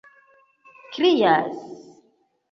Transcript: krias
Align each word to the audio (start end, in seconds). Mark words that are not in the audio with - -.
krias 0.93 1.53